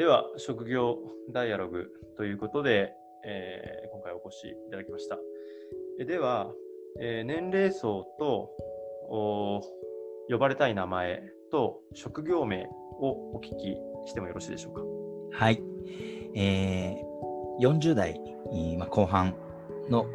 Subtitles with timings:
[0.00, 0.96] では、職業
[1.30, 5.18] ダイアログということで、えー今回お越しいただきました。
[6.00, 6.50] えでは、
[7.02, 8.50] えー年齢層と
[10.30, 12.66] 呼ばれたい名前と職業名
[12.98, 13.76] をお聞き
[14.08, 14.80] してもよろしいでしょうか？
[15.44, 15.62] はい。
[16.34, 18.18] えー、40代、
[18.78, 19.34] まあ、後半
[19.90, 20.06] の、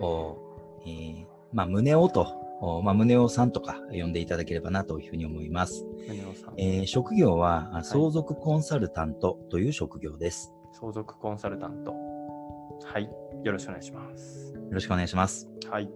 [0.87, 2.25] えーまあ、宗男と、
[2.83, 5.85] まあ、宗男さんとか呼んでいただければなというふうに思います。
[6.57, 10.53] えー職業はあ相続コンサルタントという職業です。
[10.73, 11.93] 相続コンサルタント。
[12.83, 13.09] はい。
[13.43, 14.53] よろしくお願いします。
[14.53, 15.47] よろしくお願いします。
[15.69, 15.89] はい。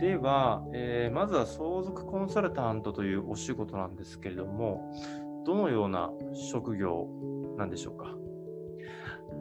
[0.00, 4.92] では、えーまずは相続コンサルタントというお仕事なんですけれども、
[5.44, 7.08] どのような職業
[7.56, 8.14] なんでしょうか？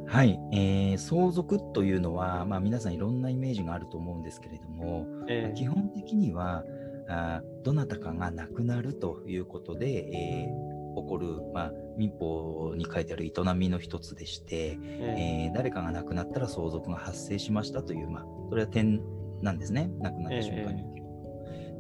[0.08, 6.64] はい、えー相続というのは、まあ、皆さんいろんなイメージがあると思うんですけれども、えー基本的には
[7.10, 15.52] あーどなたかが亡くなるということで、えー起こる、まあ、民法に書いてある営みの一つでして、ええ。
[15.52, 19.02] ー誰かが亡くなったら相続が発生しましたという、まあ、それは点
[19.44, 19.92] なんですね。
[20.00, 21.06] 亡くなった瞬間に起きる。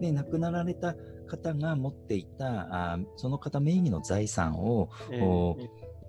[0.01, 0.95] で、亡くなられた
[1.27, 5.19] 方が持っていた、あーその方名義の財産を、ーえ。
[5.19, 5.57] ーお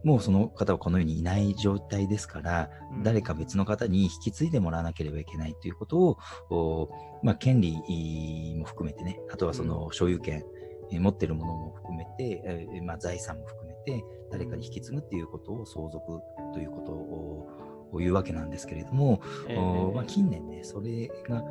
[0.04, 3.02] もうその方はこの世にいない状態ですから、うん。
[3.02, 6.18] 誰か別の方に引き継いでもらわなければいけないということを、
[6.50, 6.90] お
[7.22, 10.44] まあ、権利も含めてね、あとはその所有権、
[10.90, 16.20] えー持っているものも含めて、えーまあ、財産も含めて、誰かに引き継ぐっていうことを相続
[16.54, 19.60] ということをを言うわけなんですけれども、えー。
[19.60, 21.42] おまあ、近年ね、それが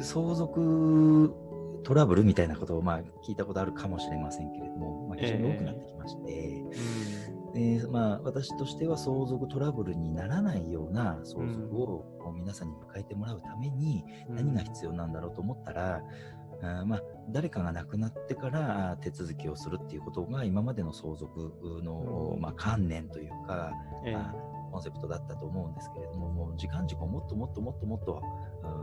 [0.00, 1.34] 相続
[1.82, 6.62] トラブルみたいなことをまあ聞いたことあるかもしれませんけれども、まあ、非常に多くなってきまして、
[7.54, 14.36] でまあ、私としては相続トラブルにならないような相続を皆さんに迎えてもらうためにうん。
[14.36, 16.02] 何が必要なんだろうと思ったら、
[16.62, 22.40] あーまあ、誰かが亡くなってからあー手続きをするっていうことが今までの相続の、うん。
[22.40, 23.72] まあ、観念というか、
[24.06, 24.34] えーまあ
[24.72, 28.22] コンセプトだったと思うんですけれども、もう時間軸をもっともっともっともっと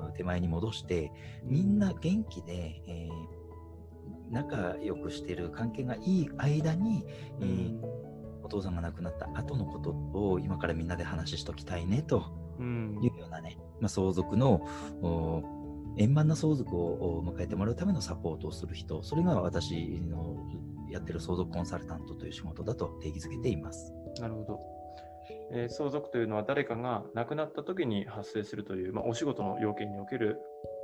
[0.06, 1.12] うん手前に戻して、
[1.44, 3.40] みんな元気で、えー
[4.30, 7.04] 仲良くしてる関係がいい間に、
[7.42, 8.09] えー
[8.50, 12.26] お父さんが亡くなった後のことを今からみんなで話しときたいねと
[12.58, 14.68] うんいうようなね、まあ、相続の
[15.04, 15.44] お
[15.98, 20.38] 円満な相続をお迎えてもらうためのサポートをする人、それが私の
[20.90, 23.94] やってる相続コンサルタントという仕事だと定義づけています。
[24.20, 24.60] なるほど。
[25.52, 30.40] えー相続というのは誰かが亡くなった時に発生するという、まあ、お仕事の要件における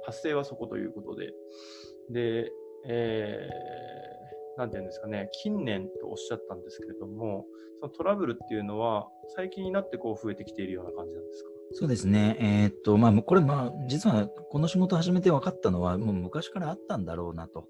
[0.06, 1.32] 発生はそこということで、
[2.12, 2.52] で、
[2.88, 7.45] えーなんていうんですかね、近年とおっしゃったんですけれども、
[7.79, 11.49] そのトラブルっていうのは最近になってこう増えてきているような感じなんですか？
[11.73, 12.38] そうですね。
[12.39, 17.67] えーっと、まあ、これ、まあ、実はこの仕事を始めて分かったのは、もう昔からあったんだろうなと。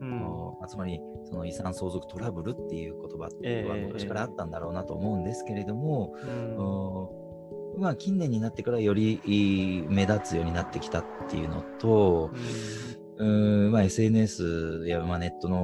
[0.00, 0.22] うん。
[0.68, 6.56] つまり、その遺産相続トラブルっていう言葉ええは昔からあったんだろうなと思うんですけれども、うん。
[6.58, 9.20] おまあ、近年になってからより
[9.88, 12.30] 目立つようになってきたっていうのと、
[13.16, 15.56] うーんまあ、SNS や、まあ、ネットの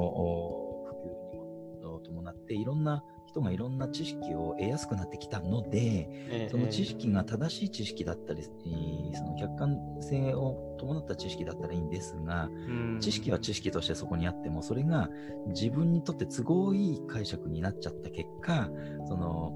[2.44, 12.98] って、いろんな人がいろんな知識を得やすくなってきたので、えーその知識が正しい知識だったり、えーその客観性を伴った知識だったらいいんですが、うん。
[13.00, 15.08] 知識は知識としてそこにあっても、それが
[15.48, 18.70] 自分にとって都合いい解釈になっちゃった結果、
[19.06, 19.52] その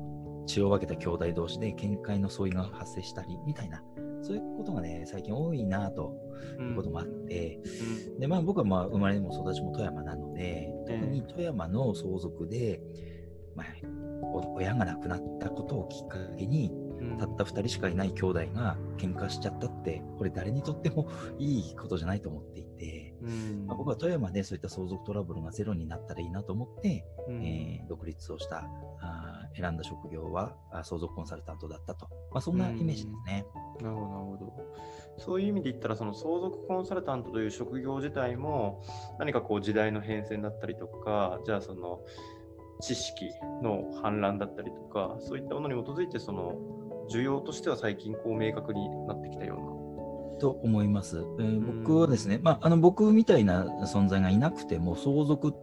[0.46, 3.82] 血を分けた兄弟同士で見解の相違が発生したりみたいな、
[4.22, 6.14] そういうことがね、最近多いなと
[6.60, 7.60] いうこともあって、
[8.18, 12.80] で、まあ僕はまあ生まれも育ちも富山なので、特に富山の相続で、
[13.54, 13.66] まあ、
[14.22, 17.18] お親が亡くなったことをきっかけに、うん。
[17.18, 23.07] たった2人しかいない兄弟が喧嘩しちゃったって、これ誰にとってもいいことじゃないと思っていて、うん
[23.66, 28.68] まあ、僕は富山でそういった相続トラブルがゼロになったらいいなと思って、うんえー独立をした
[29.00, 33.46] あー選んだ職業はあ相続コンサルタントだったと、まあ、そんなイメージですね。
[33.80, 34.52] なるほど、なるほど。
[35.18, 38.82] そういう意味で言ったら、その相続コンサルタントという職業自体も、
[39.18, 42.00] 何かこう時代の変遷だったりとか、じゃあその
[42.80, 43.30] 知識
[43.62, 46.54] の氾濫だったりとか、そういったものに基づいて、その
[47.10, 49.87] 需要としては最近こう明確になってきたよう
[50.38, 51.18] と思います。
[51.38, 55.54] えーん僕はですね、まあ、あの僕みたいな存在がいなくても相続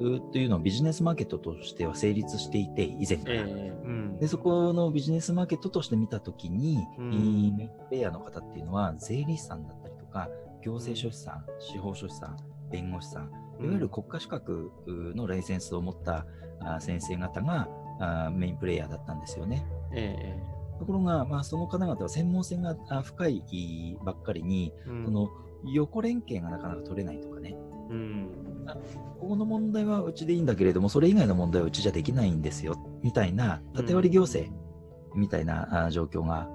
[0.00, 3.24] うっていうのはビジネスマーケットとしては成立していて、以前な。
[3.24, 3.36] から。
[3.36, 10.28] ええうんでそこのビジネスマーケットとして見たときに、うんえーメインプレイヤーの方っていうのは税理士さんだったりとか、
[10.62, 12.36] 行政書士さん、司法書士さん、
[12.70, 13.30] 弁護士さん、
[13.62, 16.26] いわゆる国家資格のライセンスを持った
[16.60, 17.68] あ先生方が
[17.98, 19.66] あメインプレイヤーだったんですよね。
[19.92, 20.38] え
[20.80, 25.04] ところが、まあ、その方々は専門性があ深いばっかりに、えうん。
[25.04, 25.28] その
[25.74, 27.54] 横連携がなかなか取れないとかね、
[27.90, 28.28] うん。
[29.20, 34.50] ここの問題はうちでいいんだけれども、それ以外の問題はうちじゃできないんですよ、みたいな、縦割り行政
[35.14, 36.48] みたいな、あ状況が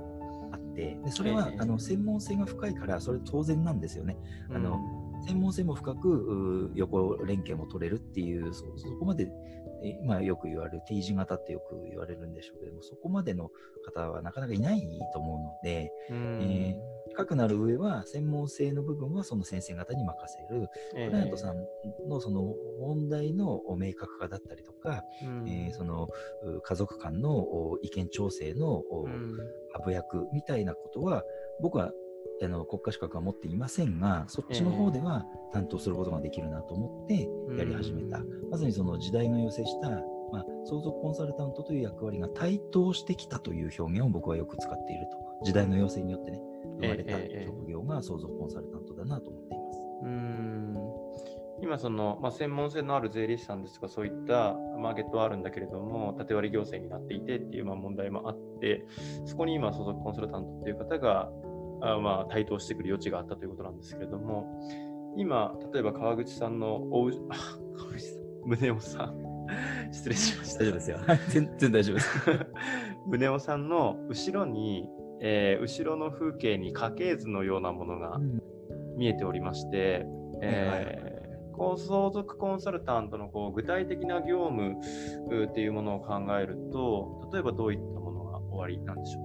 [0.51, 4.18] あって、でそれは、ええあの専門性が深いから、それ当然なんですよね。
[4.50, 4.80] あの
[5.27, 9.30] 専門性も深くう横連携も取れるっていう、そそこまで、
[9.83, 13.50] え今よく言われる T 字型ってよく言われるんでしょうけども、そこまでの
[13.86, 14.81] 方はなかなかいない
[15.13, 16.42] と思うので、うん。
[16.42, 16.75] え
[17.13, 21.56] 深くなる上は専門性の部分はその先生方に任せる、えクライアントさん
[22.10, 25.50] のその問題の明確化だったりとか、うん。
[25.50, 26.07] えーその
[26.44, 28.83] う家族間のお意見調整の
[29.74, 31.24] ハブ役みたいなことは、
[31.62, 31.92] 僕は
[32.42, 38.22] あの国家資格は持っていませんが、そっちの方では担当することができるなと思ってやり始めた。
[38.52, 45.46] まさにその時代が要請した、まあ、相続コンサルタントという役割が対等してきたという表現を僕はよく使っていると。
[45.46, 46.42] 時代の要請によってね、
[46.82, 49.80] 生まれた職業が相続コンサルタントだなと思っています。
[50.04, 50.76] うん
[51.62, 58.86] 今その、まあ、専門性のある税理士さんですとかそういったマーケットはあるんだけれども縦割り行政になっていてっていうまあ問題もあって
[59.26, 61.30] そこに今相続コンサルタントっていう方が
[61.81, 64.48] あまあ対等してくる余地があったということなんですけれども
[65.18, 69.25] 今例えば川口さんのおうあ 川口さん宗男さん
[69.92, 70.98] 失礼しました大丈夫ですよ。
[71.30, 72.19] 全然大丈夫です。
[73.07, 74.89] 宗男さんの後ろに、
[75.22, 78.19] えー後ろの風景に家系図のようなものが
[78.98, 80.06] 見えておりまして、
[80.42, 81.16] えー
[81.56, 84.75] こう相続コンサルタントのこう具体的な業務
[85.31, 89.25] うっていうものを考えると、例えばどういったものが終わりなんでしょう。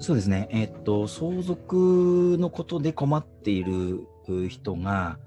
[0.00, 5.18] そうですね、えっと、相続のことで困っているう人が、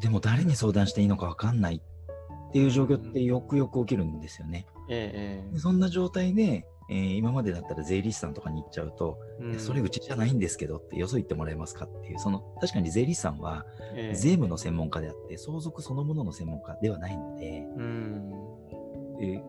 [0.00, 4.66] でも誰に相談していいのか分かんないっていう状況ってよくよく起きるんですよね。
[4.88, 13.64] えそんな状態で、えー今までだったら税理士さんとかに行っちゃうと、えいやそれうちじゃないんですけどってよそ行ってもらえますかっていう、その確かに税理士さんは
[13.94, 14.14] ええ。
[14.14, 18.32] 税務の専門家であって、相続そのものの専門家ではないので、うん。
[18.32, 18.51] えー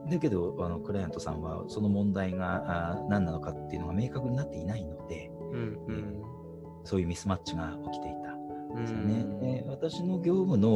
[0.10, 6.22] だけどあのクライアントさんはその問題があー何なのかっていうのが明確になっていないので、うんうん。
[6.84, 8.34] そういうミスマッチが起きていた。
[8.74, 9.14] んですようね。
[9.24, 9.40] ん。
[9.40, 10.70] で私の業務の、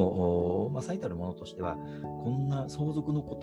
[0.66, 1.76] おまあ、最たるものとしては、
[2.24, 3.36] こんな相続のこ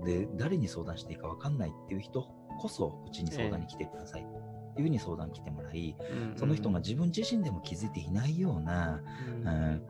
[0.00, 2.22] とで誰に相談していいか分かんないっていう人
[2.58, 4.22] こそうちに相談に来てください。
[4.22, 9.02] っていうふうに相談来てもらい、うんその人が自分自身でも気づいていないような、
[9.42, 9.48] うん。
[9.48, 9.82] うん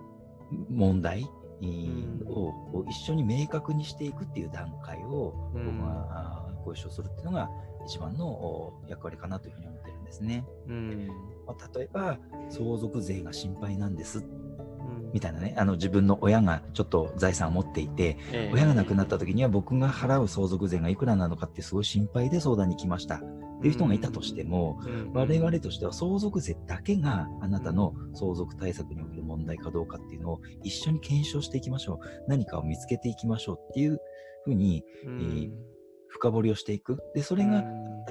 [0.69, 1.31] 問題
[1.63, 5.65] えーうんをを一緒に明確にしていくっていう段階をうん。
[5.79, 7.51] 僕があーご一緒するっていうのが
[7.87, 10.45] 一番のお役割かなというふうに思ってるんですね。
[10.69, 11.09] うん。
[11.47, 12.19] まあ例えば
[12.51, 14.50] 相続税が心配なんですうん
[15.13, 18.51] みたいなねあの自分の親がちょっと財産を持っていてええ。
[18.53, 23.21] 親が亡くなった時には僕が払う相続税がいくらなのかってすごい心配で相談に来ました。
[23.61, 25.13] っていう人がいたとしても、うん。
[25.13, 32.25] 我々としては相続税だけがあなたの相続対策における問題かどうかっていうのを一緒に検証していきましょう。
[32.27, 33.99] 何かを見つけていきましょうっていう
[34.45, 35.53] ふうにうん。
[36.09, 36.99] 深掘りをしていく。
[37.15, 37.63] で、それが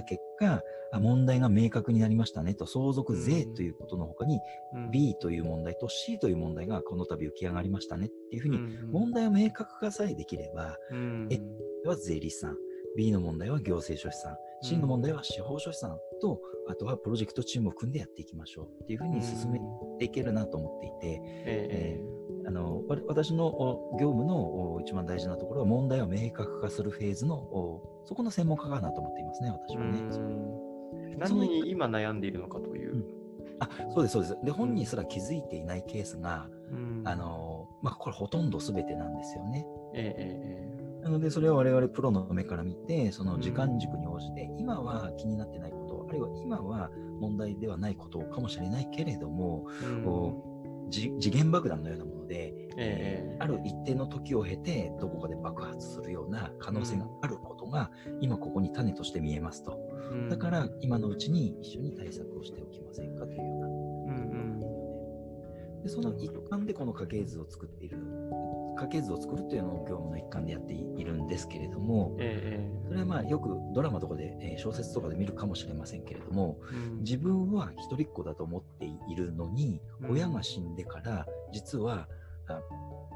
[0.08, 4.40] 結果、あ問題が明確になりましたねと、相続税ということの他に
[4.74, 4.92] うん。
[4.92, 11.28] B という問題と C という問題がこの度浮き上がりましたねっていうふうにうん問題を明確化さえできれば、うん。
[11.30, 11.40] え
[11.86, 12.58] は税理士さん、
[12.98, 19.60] B の問題は行政書士さん、C の問題は司法書士さんと、あとはプロジェクトチームを組んでやっていきましょうっていうふうに進め
[20.00, 22.00] ていけるなと思っていて、え
[22.46, 30.00] あのわ私のお業務のお一番大事なところは問題を明確化するフェーズのおそこの専門家かなと思っていますね、私えはね。
[30.00, 32.94] うん何に今悩んでいるのかという。
[32.94, 33.20] うん
[33.62, 34.38] あそうです、そうです。
[34.44, 39.66] で、本人すら気づいていないケースが、うんあのまあ、これほとんど全てなんですよね。
[39.94, 59.78] えええなので、それを我々プロの目から見て、その時間軸に応じて、今は気になってないこと、あるいは今は問題ではないことかもしれないけれども、えうんこうじ時限爆弾のようなもので、ええある一定の時を経て、どこかで爆発するような可能性があることが、今ここに種として見えますと。
[60.12, 63.68] うんだから、今のうちに一緒に対策をしておきませんかというような。
[63.68, 63.70] う
[64.12, 64.60] ん
[65.84, 67.98] でその一環でこの家系図を作っている。
[68.78, 82.08] 家系図を作るというのを業務の一環でやっているんですけれども、ええそれはまあよくドラマとかで、えー小説とかで見るかもしれませんけれども、うん自分は一人っ子だと思っているのに、うん親が死んでから、実は
[82.58, 82.62] あ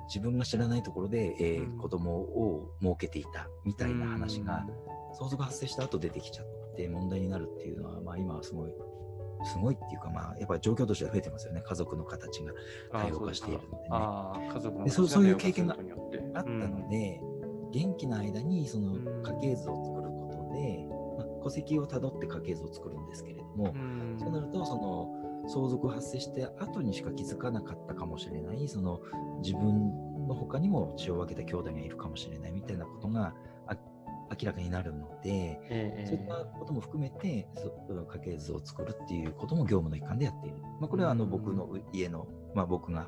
[0.07, 1.77] 自分が知らないところで、えーうん。
[1.77, 4.65] 子供を設けていたみたいな話が、
[5.13, 8.73] 相続発生した後出てきちゃって問題になるっていうのは、まあ今はすごい、
[9.45, 11.61] すごいっていうか、まあやっぱり状況としては増えてますよね。
[11.65, 12.51] 家族の形が
[12.91, 13.87] 多様化しているのでね。
[13.91, 15.77] ああ、家族そうそういう経験が
[16.35, 17.21] あったので、
[17.71, 19.23] 元気な間にそのうん。
[19.23, 20.85] 家系図を作ることで、
[21.17, 23.73] まあ、戸籍をたどって家系図を作るんですけれども、
[24.19, 28.67] そうなるとその相続発生して後にしか気づかなかったかもしれない。
[28.67, 29.01] その
[29.41, 33.33] 自分のの他にも血を分けた兄弟がいるかもしれないみたいなことが
[34.41, 37.47] 明らかになるので、えー、そういったことも含めて
[38.13, 40.57] 家系図を作るっていうことも業務の一環でやっている。
[40.79, 43.07] まあ、これはあの僕の家の、まあ、僕が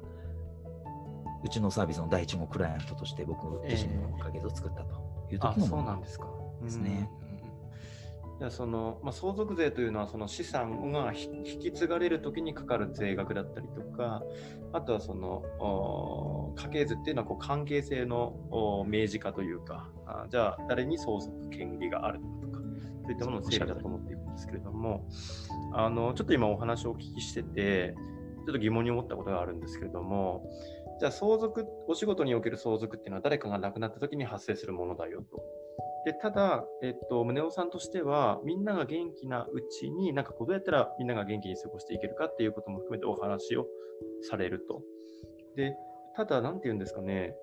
[1.44, 7.10] うちのサービスの第一号クライアントとして僕自身の家系図を作ったという時のものですね。
[8.38, 14.24] じゃあその、まあ、相続税というのはその資産が引き継がれるときにかかる税額だったりとか、
[14.74, 22.60] あとはその家系図っていうのはこう関係性の明示化というか、あじゃあ誰に相続権利があるのかとか、
[23.04, 25.08] そういったものの整理だと思っているんですけれども、
[25.74, 27.96] あのちょっと今お話をお聞きしてて、
[28.46, 30.44] ちょっと疑問に思ったことがあるんですけれども、
[31.00, 35.44] じゃあ相続、お仕事における相続っていうのは誰かが亡くなった時に発生するものだよと。
[36.06, 43.66] でただ、えっと、宗男さんとしては、みんなが元気なうちに、なんかこうどうやったらみんなが元気に過ごしていけるかっていうことも含めてお話を
[44.22, 44.84] されると。
[45.56, 45.76] で、
[46.16, 47.36] ただ、なんて言うんですかね、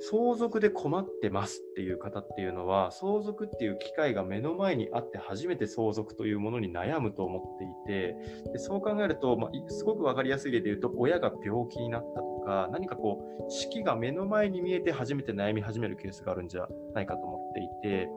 [0.00, 18.08] 相続で困ってますっていう方っていうのは、相続っていう機会が目の前にあって初めて相続というものに悩むと思っていて、でそう考えると、まあ、すごく分かりやすい例で言うと、親が病気になったとか、何かこう、式が目の前に見えて初めて悩み始めるケースがあるんじゃないかと思っていて、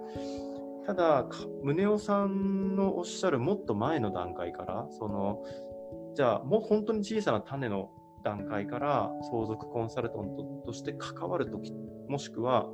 [0.85, 1.27] ただ、
[1.63, 5.43] 宗男さんのおっしゃるもっと前の段階から、その、
[6.15, 7.89] じゃあ、もう本当に小さな種の
[8.23, 11.73] 段階から相続コンサルタントとして関わるとき、
[12.07, 12.67] もしくは、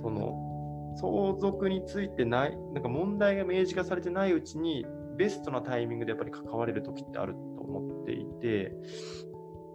[0.00, 8.72] その、相続についてない、なんか問題が明示化されてないうちに、ベストなタイミングでやっぱり関われるときってあると思っていて、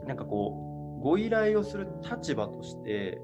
[0.05, 0.72] なんかこう、
[1.03, 3.19] ご依頼をする立場として、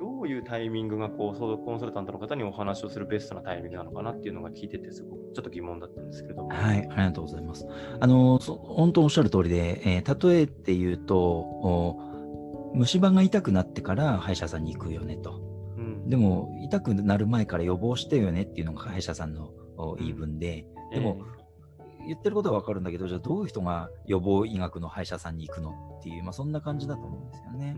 [0.00, 6.48] どういうタイミングがこう相続コンサルタントの方にお話をするベストなタイミングなのかなっていうのが聞いてて、すごくちょっと疑問だったんですけれども。
[6.48, 7.68] はい、ありがとうございます。
[8.00, 11.96] あの、本当おっしゃる通りで、えー、例えて言うと、
[12.74, 15.40] 虫歯が痛くなってから歯医者さんに行くよねと。
[15.78, 19.52] うん、でも、痛くなる前から予防してよねっていうのが歯医者さんの
[19.98, 21.43] 言い分で、でも、えー
[22.06, 25.70] 言ってることは分かるんだけど、じゃあどういう人が予防医学の歯医者さんに行くの
[26.00, 27.76] っていう、まあ、そんな感じだと思うんですよね。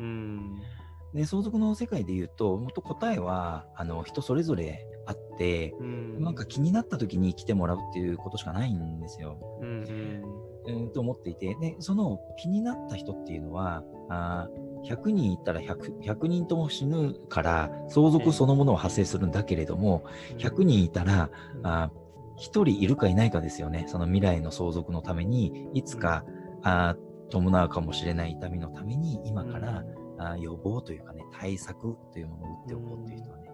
[1.14, 6.20] で相続の世界で言うと、もっと答えはあの人それぞれあって、ん。
[6.22, 9.38] なんか気になった時に来てもらうっていうことしかないんですよ。
[9.62, 14.48] うんと思っていてで、その気になった人っていうのは、あ
[14.84, 20.04] 100人いたら 100, 100人とも死ぬから相続そのものは発生するんだけれども、
[20.38, 21.30] 100人いたら、
[21.62, 21.90] あ
[22.36, 23.84] 一人いるかいないかですよね。
[23.88, 26.24] その未来の相続のために、いつか、
[26.62, 26.96] あ
[27.30, 29.84] 伴うかもしれない痛みのために、今から、
[30.18, 33.50] あ予防というかね、対策というものを打っておこうという人はね。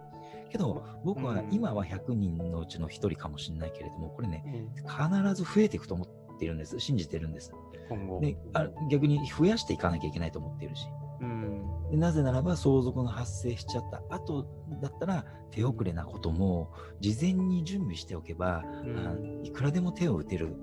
[0.51, 4.45] けど、僕は今は100人のうちの1人かもしれないけれども、これね、
[4.77, 6.79] 必ず増えていくと思っているんです。
[6.79, 7.53] 信じてるんです。
[8.21, 10.87] であ逆に増やしていかなきゃいけないと思っているし。
[11.93, 14.47] でなぜならば相続が発生しちゃった後
[14.81, 20.57] だったら手遅れなことも事前に準備しておけば、うん、いくらでも手を打てる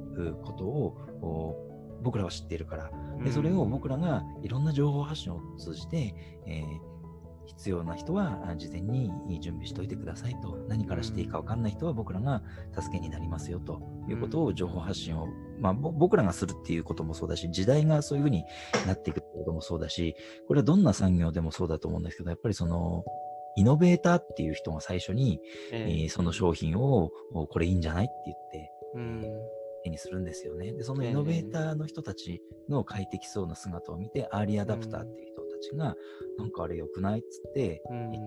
[0.44, 2.92] ことを僕らは知っているから。
[3.24, 6.16] でそれを僕らがいろんな情報発信を通じて、
[6.48, 6.99] えー、
[7.50, 10.58] 必要な人は事前に準備しておいてくださいと。
[10.68, 12.44] 何からしていいか分かんない人は僕らが
[12.80, 13.82] 助けになりますよと。
[14.08, 15.28] いうことを情報発信を、
[15.60, 18.44] まあ、僕らがするっていうこともそうだし時代がそういうふうに
[18.88, 20.16] なっていくこともそうだし
[20.48, 23.04] これはどんな産業でもそうだと思うんですけどやっぱりその
[23.56, 25.40] イノベーターっていう人が最初に、
[25.72, 29.24] えー、えー、その商品をこれいいんじゃないって言って、うん。
[29.84, 30.74] 手にするんですよね。
[30.74, 35.96] で、そのイノベーターの人たちの快適そうな姿を見て、アーリーアダプターっていう人ちが、
[36.38, 37.20] なんかあれ良くない？
[37.20, 38.20] っつって、やってい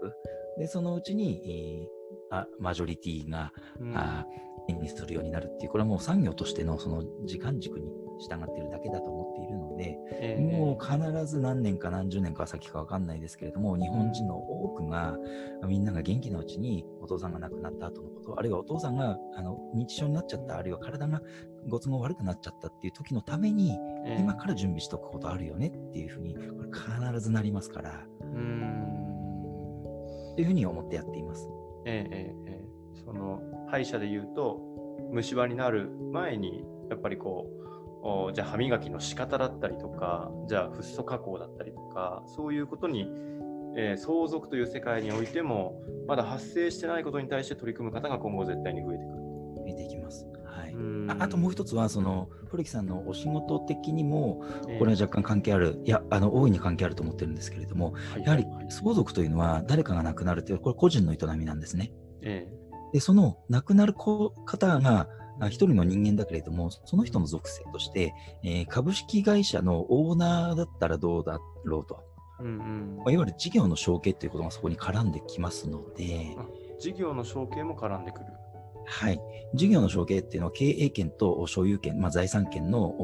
[0.00, 0.60] く。
[0.60, 1.88] で、そのうちに、
[2.30, 4.26] あマジョリティが、うん、あ
[4.68, 15.16] にするようになるっていう、これはもう産業としてのその時間軸に従っているだけだと思っているので、えー、もう必ず何年か何十年か先か分かんないですけれども、日本人の多くが、
[15.66, 21.20] みんなが元気なうちにお父さんが亡くなった後のこと、あるいはお父さんがあの認知症になっちゃった、あるいは体が
[21.68, 29.06] ご都合悪くなっちゃったっていう時のために、えー、今から準備しておくことあるよねっていうふうに、これ必ずなりますから、うん。
[30.32, 31.48] っていうふうに思ってやっています。
[31.86, 32.64] ええええ、
[33.04, 34.60] その歯医者で言うと、
[35.10, 37.66] 虫歯になる前に、やっぱりこう、
[38.34, 43.10] じゃあ歯磨きの仕方だったりとか、じゃあフッ素加工だったりとか、そういうことに、
[43.76, 49.16] えー、相続という世界においても、まだ発生してないことに対して取り組む方が今後絶対に増えてくる。
[49.56, 50.26] 増えていきます。
[51.08, 54.44] ああともう一つは、その古木さんのお仕事的にも、
[54.78, 57.94] これは若干関係ある、いや、あの大いに関係あると思ってるんですけれども、
[58.24, 61.92] やはり相続というのは、誰かが亡くなるという、これ、個人の営みなんですね。
[62.92, 65.08] で、その亡くなる方が、
[65.44, 72.04] 一人の人間だけれども、その人の属性として、えー、株式会社のオーナーだったらどうだろうと。
[72.40, 72.96] うんうん。
[72.98, 76.36] まあ、いわゆる事業の承継ということがそこに絡んできますので、
[76.78, 78.26] 事業の承継も絡んでくる。
[78.88, 79.20] はい、
[79.54, 82.94] 事業の承継っていうのは経営権と所有権、まあ、財産権の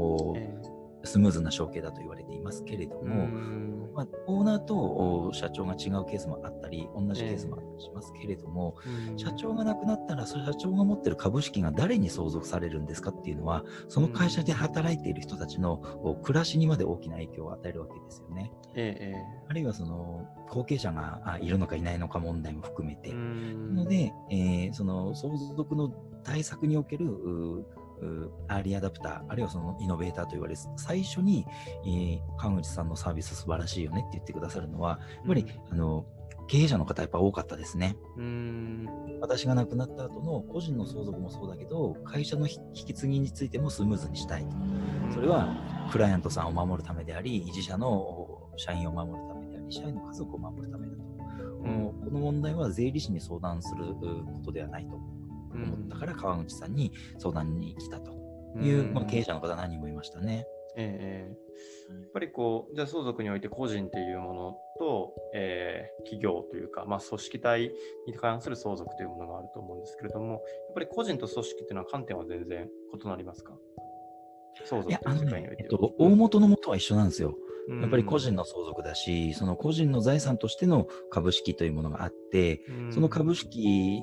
[1.02, 8.76] スムーズな承継だと言われていますけれども、んまあ、オーナーとお社長が違うケースもあったり、同じケースもあったりしますけれども、
[9.10, 18.52] うん社長が亡くなったら、その社長が持っている株式が誰に相続されるんですかっていうのは、その会社で働いている人たちのお暮らしにまで大きな影響を与えるわけですよね。
[18.74, 19.14] ええ
[19.48, 23.10] あるいはその後継者があいるのかいないのか問題も含めて。
[23.10, 25.92] ええうんので、えーその相続の
[26.24, 27.06] 対策における
[28.48, 31.46] アーリーアダプター、あるいはそのイノベーターと言われる、最初に、
[31.84, 36.04] えー川口さんのサービス素晴らしいよねって言ってくださるのは、やっぱり、あの
[36.48, 37.96] 経営者の方やっぱ多かったですね。
[38.16, 38.88] うん
[39.20, 44.56] 私が亡くなった後の個人の相続もそうだけど、会社の引引き継ぎについてもスムーズにしたいと。
[45.14, 51.02] それはクライアントさんを守るためであり、維持者のお社員を守るためであり、社員の家族を守るためだと。
[51.64, 54.98] うんこの問題は税理士に相談するうことではないと
[55.54, 58.22] 思ったから、川口さんに相談に来たと。
[58.60, 60.46] いう、まあ、経営者の方何人もいましたね。
[60.76, 61.36] ええ
[61.90, 67.72] やっぱりこう、じゃあ相続において個人っていうものと、えー企業というか、まあ、組織体
[68.06, 70.40] に関する相続というものがあると思うんですけれども、やっ
[70.74, 73.54] ぱり個人と組織っていうのは観点は全然異なりますか？
[74.66, 75.24] 相続いや、あの。
[75.24, 77.34] ねえっと、大元の元は一緒なんですよ。
[77.68, 77.80] うん。
[77.80, 84.02] やっぱり個人の相続だし、その個人の財産としての株式というものがあって、その株式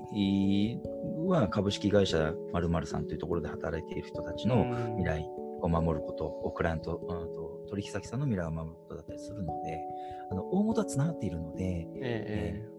[1.29, 4.65] は株式会社〇〇さんというところで働いている人たちの
[4.97, 5.25] 未来
[5.61, 9.79] を守ること、クライアント、うんと取引先さんの未来を守ることだったりするので、
[10.31, 12.69] あの大元はつながっているので、ええ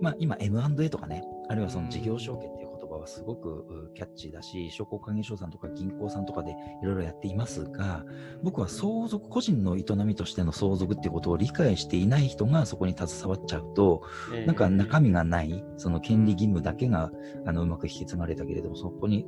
[0.00, 2.67] まあ、今 M&A とかね、あるいはその事業承継って
[2.98, 6.52] はすごくうキャッチーだし、商工会議所さんとか銀行さんとかで
[6.82, 8.04] いろいろやっていますが、
[8.42, 14.02] 僕は相続、個人の営みとしての相続っていうことを理解していない人がそこに携わっちゃうと、
[14.34, 14.46] ええ。
[14.46, 17.10] なんか中身がない、その権利義務だけが
[17.46, 19.26] あのうまく引き継がれたけれども、そこに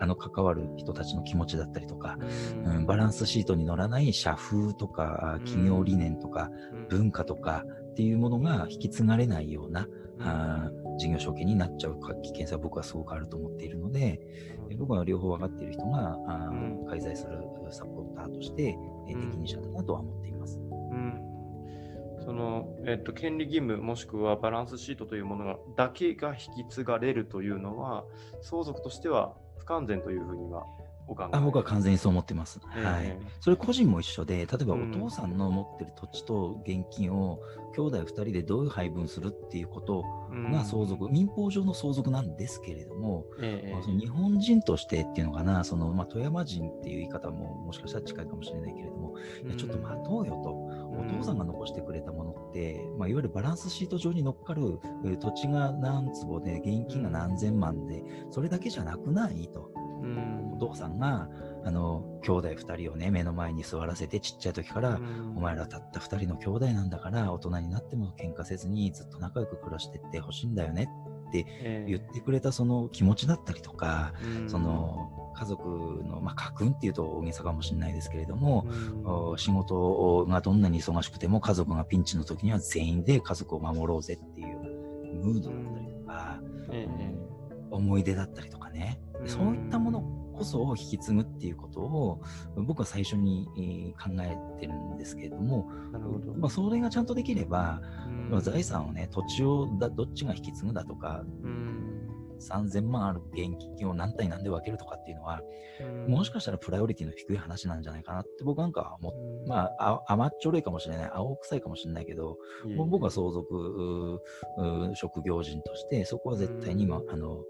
[0.00, 2.18] あの関わる人たちの気持ちだったりとか、
[2.64, 2.76] うん。
[2.76, 6.50] うん、バランスシートに乗らない社風とか、企業理念とか、
[6.88, 9.86] 文化とかっていうものが引き継がれないような、
[10.20, 14.20] あー事業承継になっちゃうか危険性は僕はすごくあると思っているので、
[14.70, 16.50] え僕は両方分かっている人が、あ
[16.88, 17.38] 介在する
[17.70, 18.76] サポーターとして、
[19.08, 20.58] え適任者だなとは思っています。
[20.58, 21.34] うん。
[22.24, 28.04] その、えっと、権利義務もしくはバランスシートというものがだけが引き継がれるというのは
[28.40, 30.64] 相続としては不完全というふうには
[31.06, 32.60] お考えあ僕は完全にそう思ってます。
[32.76, 33.18] ええはい。
[33.40, 34.90] それ個人も一緒で、例えばおうん。
[34.92, 37.40] 父さんの持ってる土地と現金を
[37.74, 40.02] 兄弟2人でどういう配分するっていうこと
[40.50, 49.14] が相続、民法上の相続なんですけれども、ええまあその日本人としてっていうのかな、そのまあ、富山人っていう言い方ももしかしたら近いかもしれないけれども、
[49.44, 59.70] いやちょっと待とうよと、お父さんが残してくれたものって、まあ、いわゆるバランスシート上に乗っかるえー土地が何坪で、現金が何千万で、それだけじゃなくないと。
[60.02, 60.52] うん。
[60.54, 61.28] お父さんが、
[61.64, 65.34] あの、兄弟二人をね、目の前に座らせて、ちっちゃい時から、うん。
[65.36, 70.88] お前らたった二人の兄弟なんだから、大人になっても喧嘩せずにずっと仲良く暮らしてってほしいんだよね
[71.28, 71.86] ってええ。
[71.88, 74.48] 言ってくれたその気持ちだったりとか、うん。
[74.48, 75.68] その家族
[76.04, 78.66] の、まあ、家訓っていうと大げさかもしれないですけれども、
[79.36, 84.58] 仕事がどんなに忙しくても家族がピンチの時には全員で家族を守ろうぜっていう
[85.24, 87.34] ムードだったりとか、ええ。
[87.70, 90.00] 思い出だったりとかね、うんそういったもの
[90.34, 92.20] こそを引き継ぐっていうことを
[92.56, 98.30] 僕は最初にえー考えてるんですけれども、なるほど、まあ、それがちゃんとできれば、うん。
[98.30, 102.10] まあ財産をね土地をだどっちが引き継ぐだとかうん。
[102.40, 105.40] 3000万ある現金を何対何で分けるとかっていうのは、
[105.80, 106.12] うん。
[106.12, 109.48] もしかしたらプライオリティの低い話なんじゃないかなって僕なんかは思っうん。
[109.48, 112.36] まあ、あ甘っちょろいかもしれない、青臭いかもしれないけど、
[112.76, 114.20] 僕は相続
[114.94, 117.44] 職業人として、そこは絶対に、まあ、あの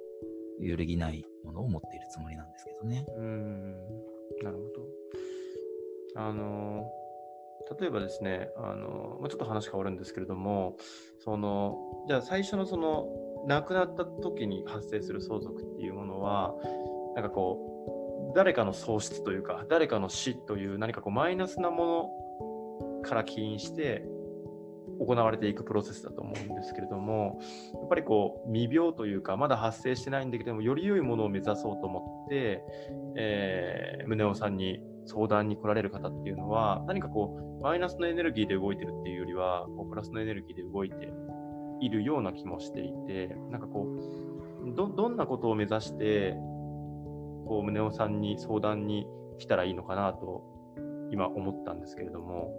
[0.60, 3.04] 揺るぎないものを持っているつもりなんですけどね。
[3.16, 3.72] うん
[4.42, 4.86] なるほど。
[6.16, 6.90] あの、
[7.80, 10.76] 例えばですね、あの、まあちょっと話変わるんですけれども、
[11.18, 13.08] その、じゃあ最初のその、
[13.46, 16.54] 亡くなった時に発生する相続っていうものは、
[17.14, 22.10] なんかこう、誰かの喪失というか、誰かの死という何かこうマイナスなも
[23.02, 24.04] のから起因して
[24.98, 27.40] 行われていくプロセスだと思うんですけれども、
[27.74, 32.64] やっぱりこう未病というか、まだ発生してないんだけども、より良いものを目指そうと思って、
[33.16, 41.12] えー、宗男さんに相談に来られる方っていうのは、何かこう、マイナスのエネルギーで動いてるっていうよりは、こうプラスのエネルギーで動いて
[41.80, 46.32] いるような気もしていて、なんかこう、どんなことを目指して、
[47.46, 49.06] こう、宗男さんに相談に
[49.38, 50.42] 来たらいいのかなと
[51.10, 52.52] 今思ったんですけれども。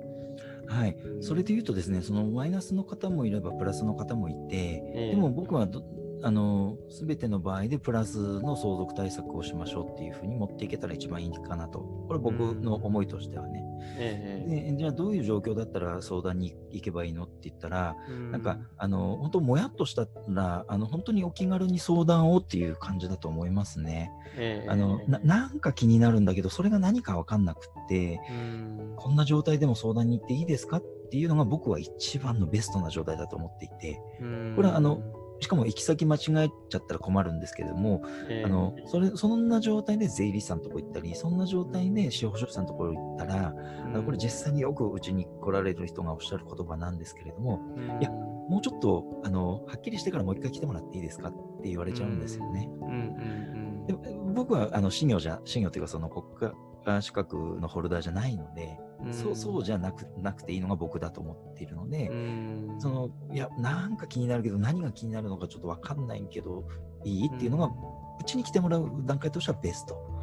[0.67, 5.09] はい、それで言うとですね、そのマイナスの方もいればプラスの方もいて、ええ。
[5.11, 5.83] でも僕はど
[6.23, 11.79] あの全ての場合でプラスの相続対策をしましょうっていうふうに持っていけたら一番いいかなと。
[11.79, 13.63] これ僕の思いとしてはね。
[13.97, 24.11] ええでじゃあどういう状況だったら相談に行けばいいのって言ったら、うんなんか、あの、本当もやっとしたら、あの、本当にお気軽に相談をっていう感じだと思いますね。
[24.37, 35.01] ええあの、ななんか気になるんだけど、それが何かわかんなくって、うんこんな状態でも相談に行っていいですかっていうのが僕は一番のベストな状態だと思っていて、うんこれはあの、
[35.45, 38.43] しかも行き先間違えちゃったら困るんですけれども、ええ。
[38.45, 43.53] あの、それ、そんな状態で税理士さんのとこ行ったり、そんな状態で司法書士さんのところ行ったら、
[43.83, 48.01] あのこれ実際によくうちに来られる人がおっしゃる言葉なんですけれども、うん。
[48.01, 51.31] いやもうちょっと、あの、はっきりしてからもう一回来てもらっていいですかっ
[51.61, 52.69] て言われちゃうんですよね。
[52.81, 52.89] うん。
[52.89, 53.85] うん。
[53.85, 56.55] でも僕は、あの、信用じゃ、信用というかその国家
[57.01, 59.13] 資格のホルダーじゃないので、うん。
[59.13, 62.75] そう、そうじゃなく、なくていいのが僕だと思っているので、うん。
[62.79, 66.65] その、いや、なんか気になるけど、何が気になるのかちょっとわかんないけど、
[67.03, 70.15] いいっていうのが、うちに来てもらう段階としてはベスト。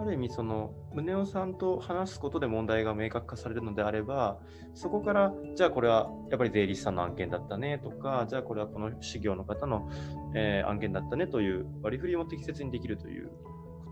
[0.00, 4.38] ある意味その宗男さんと話すことで問題が明確化されるのであれば
[4.74, 9.90] そこからじゃあこれはやっぱり税理士さんの案件だったねとかじゃあこれはこの事業の方の、
[10.34, 13.30] えー案件だったねという割り振りも適切にできるという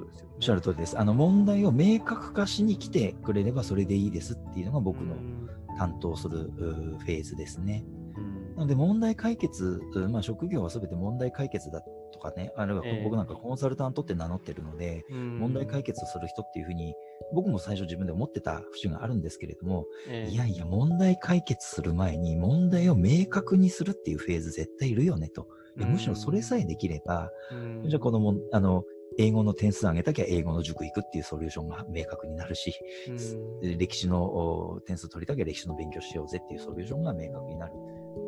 [0.09, 0.33] ですよね。
[0.37, 0.99] おっしゃる通りです。
[0.99, 7.85] あの、問題を明確化しに来てくれればそれでいいですっていうのが僕のうん担当するうフェーズですね。
[8.17, 11.81] うんなので問題解決、うまあ、職業は全て問題解決だ
[12.13, 16.93] とかね、あるいはええ僕なんかコンサルタントって名乗ってるので、うん問題解決する人っていうふうに、
[17.33, 25.47] 僕も最初自分で思ってた節があるんですけれども、ええいやいや、問題解決する前に問題を明確にするっていうフェーズ絶対いるよねと。
[25.77, 28.83] むしろそれさえできれば、うんじゃあこのもん、あの、
[29.19, 32.73] 英語の点数上げたきゃ英語の塾行くっていうソリューションが明確になるし、
[33.09, 33.61] うん。
[33.61, 37.73] で歴史のお点数取りたきゃ歴史の勉強しようぜっていうソリューションが明確になる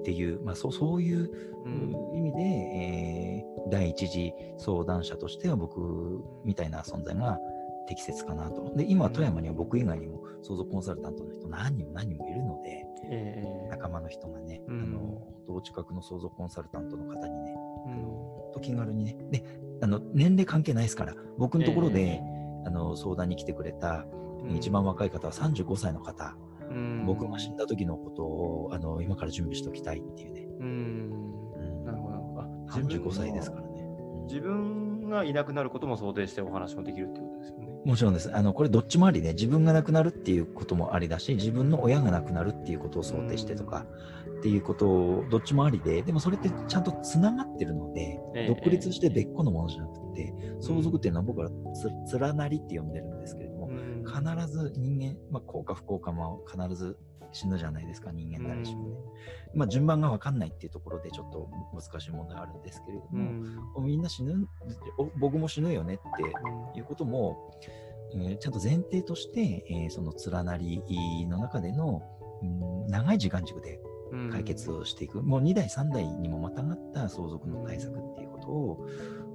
[0.00, 1.30] っていう、まあそうそういう
[1.64, 2.16] うん。
[2.16, 5.78] 意味で、えー第一次相談者としては僕
[6.44, 7.38] みたいな存在が
[7.86, 8.72] 適切かなと。
[8.76, 13.68] で、今は富山には僕以外にも相続コンサルタントの人何人も何人もいるので、ええ。
[13.70, 14.82] 仲間の人がね、うん。
[14.82, 17.54] あの、お近くの相続コンサルタントの方にね、
[17.86, 17.92] うん。
[17.94, 19.44] 本当気軽にね、で、
[19.82, 22.22] あの、年齢関係ないですから、僕のところで、え
[22.66, 24.20] あの、相談に来てくれた、うん
[24.56, 26.34] 一番若い方は35歳の方、
[26.70, 30.46] うん僕が死んだ時のことを、あの、今から準備しておきたいっていうね。
[30.60, 30.66] うん
[31.56, 32.40] うんなるほどなるほど。
[32.40, 33.84] あ35歳ですからね。
[34.24, 37.69] 自分がいなくなることも想定してお話もできるってことですよね。
[37.84, 38.34] もちろんです。
[38.34, 43.86] あの、これどっちもありで、自分が亡くなるっていうこともありだし、自分の親が亡くなるっていうことを想定してとか、
[44.38, 48.48] っていうことを、どっちもありで、でもそれってちゃんとつながってるので、ええ。
[48.48, 54.04] 独立して別個のものじゃなくて、相続っていうのは僕はつ連なりって呼んでるんですけれども、うん。
[54.04, 56.98] 必ず人間、まあ、幸か不幸かも必ず
[57.32, 58.96] 死ぬじゃないですか、人間誰しもね。
[59.54, 64.48] まあ、順番が分かんないっていうところでちょっと難しい問題あるんですけれどうも、んみんな死ぬ、
[64.98, 65.98] お僕も死ぬよねっ
[66.74, 67.50] ていうことも、
[68.14, 70.82] えーちゃんと前提として、えーその連なり
[71.28, 72.02] の中での、
[72.42, 73.80] うん長い時間軸で
[74.12, 78.86] うん解決をしていく、もう2代、3代にもまたがった相続の対策っていうことを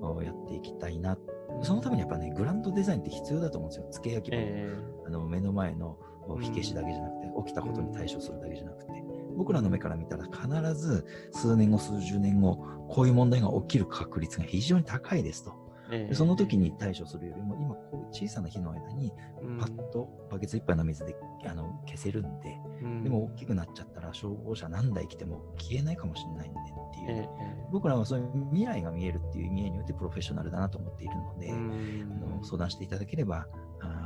[0.02, 1.18] おやっていきたいな。
[1.62, 3.88] そのためにやっぱね、グランドデザインって必要だと思うんですよ。
[3.90, 4.70] 付け焼き場、え
[5.06, 8.92] あの目の前のお火消しだけじゃなくて、起きたことに対処するだけじゃなくて、
[9.36, 12.58] 僕らの目から見たら必ず数年後、数十年後、
[12.90, 15.66] こういう問題が起きる確率が非常に高いですと。
[15.92, 19.12] えでその時に対処するよりも、今こういう小さな火の間に、
[19.42, 19.58] うん。
[19.60, 23.04] パッとバケツ一杯の水であの消せるんで、うん。
[23.04, 27.30] でも大きくなっちゃったら消防車何台来ても消えないかもしれないんでっていう、ええ。
[27.72, 32.20] 僕らはそういう未来が見えるっていう意味合いによってプロフェッショナルだなと思っているので、うん。
[32.24, 33.48] あの相談していただければ
[33.82, 34.05] あー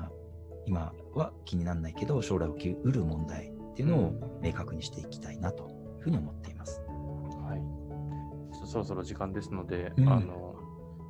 [0.70, 6.80] 今は気にならないけど将来起きうる問題っていうのを明確にしていきたいなというふうに思っています。
[6.88, 8.68] はい。
[8.68, 10.56] そろそろ時間ですので、うんあの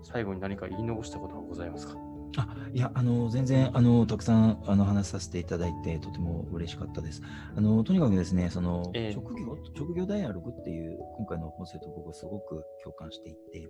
[0.02, 1.98] 最後に何か言い残したことはございますか？
[2.38, 7.22] あいや、あの、全然、あの、たくさん、あの、話させていただいて、とても嬉しかったです。
[7.58, 13.70] あの、とにかくですね、その、ええ職業、職業ダイアログっていう、今回の音声と僕はすごく共感していて、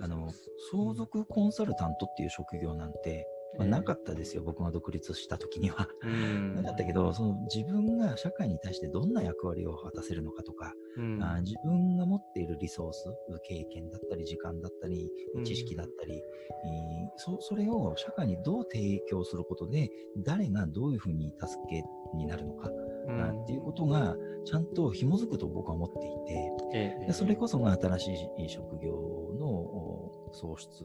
[0.00, 0.30] あの
[0.72, 5.88] 相続コンサルタントっていう職業なんて、まあ、ええなかったですよ、僕が独立した時には。
[6.02, 6.54] うん。
[6.56, 11.22] なかったけど、その自分が社会に対してどんな役割を果たせるのかとか、うん。
[11.22, 13.04] あー自分が持っているリソース、
[13.42, 21.82] 経験だったり、時間だったりうん、知識だったり、えーそそれを社会にどう提供することで、誰がどういうふうに助け
[22.16, 23.42] になるのか、うん。
[23.42, 27.06] っていうことが、ちゃんと紐づくと僕は思っていて、ええ。
[27.06, 28.92] でそれこそが新しい職業
[29.38, 30.84] のお創出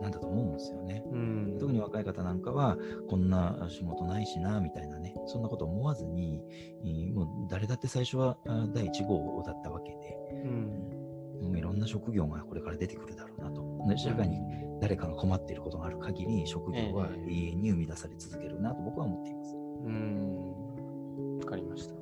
[0.00, 1.02] なんだと思うんですよね。
[1.10, 1.56] うん。
[1.58, 2.76] 特に若い方なんかは、
[3.08, 6.42] こんな仕事ないしな、みたいなね、そんなこと思わずに、
[6.84, 10.98] えーもう誰だって最初はあ第1号だったわけで、うん。
[11.42, 13.68] もういろんな職業がこれから出てくるだろうなと。
[13.88, 14.38] で社会に
[14.80, 19.54] 誰かが困っていることがある限り、職業はええ永遠に生み出され続けるなと僕は思っています。
[19.54, 21.38] うん。
[21.38, 21.94] わかりました。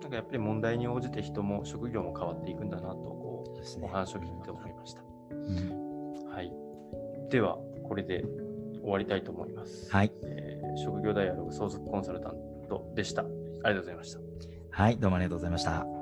[0.00, 5.02] なんかやっぱり問題に応じて人も職業も変わっていくんだなと、こう、ねお話を聞いて思いました。
[5.30, 5.90] うん
[6.30, 6.69] はい。
[7.30, 8.24] では、これで
[8.82, 9.90] 終わりたいと思います。
[9.90, 10.12] はい。
[10.24, 12.32] えー職業ダイアログ相続コンサルタン
[12.68, 13.22] トでした。
[13.22, 13.30] あり
[13.62, 14.20] がとうございました。
[14.70, 15.99] はい、どうもありがとうございました。